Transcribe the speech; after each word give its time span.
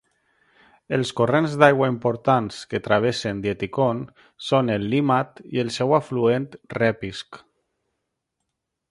Els 0.95 1.09
corrents 1.17 1.51
d'aigua 1.63 1.89
importants 1.91 2.61
que 2.71 2.79
travessen 2.87 3.43
Dietikon 3.43 4.01
són 4.45 4.75
el 4.77 4.87
Limmat 4.93 5.43
i 5.57 5.61
el 5.65 5.69
seu 5.75 5.93
afluent 5.99 6.49
Reppisch. 6.79 7.39